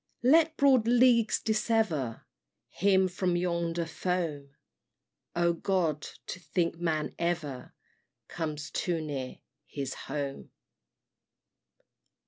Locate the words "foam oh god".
3.85-6.01